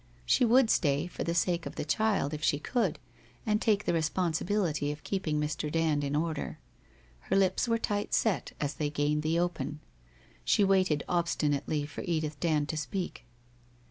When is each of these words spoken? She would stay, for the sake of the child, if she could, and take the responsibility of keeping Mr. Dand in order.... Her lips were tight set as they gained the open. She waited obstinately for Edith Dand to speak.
She 0.25 0.43
would 0.43 0.71
stay, 0.71 1.05
for 1.05 1.23
the 1.23 1.35
sake 1.35 1.67
of 1.67 1.75
the 1.75 1.85
child, 1.85 2.33
if 2.33 2.43
she 2.43 2.57
could, 2.57 2.97
and 3.45 3.61
take 3.61 3.85
the 3.85 3.93
responsibility 3.93 4.91
of 4.91 5.03
keeping 5.03 5.39
Mr. 5.39 5.71
Dand 5.71 6.03
in 6.03 6.15
order.... 6.15 6.57
Her 7.29 7.35
lips 7.35 7.67
were 7.67 7.77
tight 7.77 8.11
set 8.15 8.53
as 8.59 8.73
they 8.73 8.89
gained 8.89 9.21
the 9.21 9.37
open. 9.37 9.79
She 10.43 10.63
waited 10.63 11.03
obstinately 11.07 11.85
for 11.85 12.01
Edith 12.01 12.39
Dand 12.39 12.67
to 12.69 12.77
speak. 12.77 13.25